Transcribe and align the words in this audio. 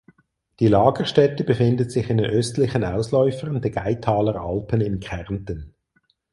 Die 0.59 0.67
Lagerstätte 0.67 1.43
befindet 1.43 1.91
sich 1.91 2.09
in 2.09 2.17
den 2.17 2.25
östlichen 2.31 2.83
Ausläufern 2.83 3.61
der 3.61 3.69
Gailtaler 3.69 4.41
Alpen 4.41 4.81
in 4.81 4.99
Kärnten. 4.99 5.75